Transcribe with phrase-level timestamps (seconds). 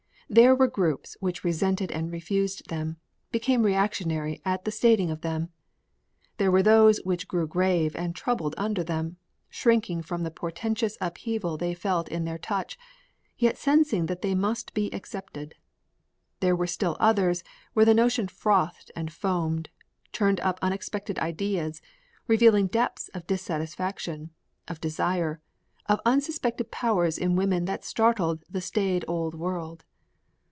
[0.33, 2.95] There were groups which resented and refused them,
[3.33, 5.49] became reactionary at the stating of them.
[6.37, 9.17] There were those which grew grave and troubled under them,
[9.49, 12.79] shrinking from the portentous upheaval they felt in their touch,
[13.37, 15.53] yet sensing that they must be accepted.
[16.39, 17.43] There were still others
[17.73, 19.67] where the notion frothed and foamed,
[20.13, 21.81] turning up unexpected ideas,
[22.27, 24.29] revealing depths of dissatisfaction,
[24.69, 25.41] of desire,
[25.87, 29.83] of unsuspected powers in woman that startled the staid old world.